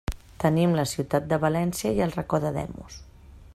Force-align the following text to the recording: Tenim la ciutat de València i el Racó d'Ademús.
Tenim 0.43 0.71
la 0.79 0.85
ciutat 0.91 1.27
de 1.35 1.39
València 1.45 1.93
i 1.99 2.03
el 2.09 2.17
Racó 2.17 2.43
d'Ademús. 2.47 3.01